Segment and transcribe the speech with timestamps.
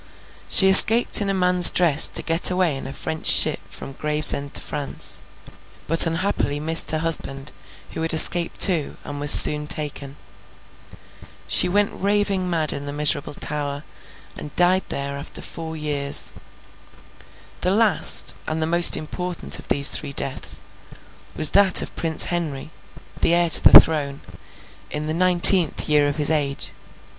[0.49, 4.55] She escaped in a man's dress to get away in a French ship from Gravesend
[4.55, 5.21] to France,
[5.85, 7.51] but unhappily missed her husband,
[7.91, 10.17] who had escaped too, and was soon taken.
[11.47, 13.83] She went raving mad in the miserable Tower,
[14.35, 16.33] and died there after four years.
[17.59, 20.63] The last, and the most important of these three deaths,
[21.35, 22.71] was that of Prince Henry,
[23.21, 24.21] the heir to the throne,
[24.89, 26.71] in the nineteenth year of his age.